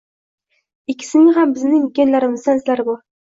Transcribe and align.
Ikkisining 0.93 1.29
ham 1.35 1.53
bizning 1.57 1.85
genlarimizda 2.01 2.57
izlari 2.63 2.89
bor. 2.91 2.99